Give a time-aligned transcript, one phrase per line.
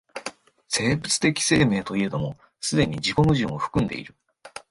[0.67, 1.01] 生物
[1.31, 4.15] 的生命といえども既に自己矛盾を含んでいる。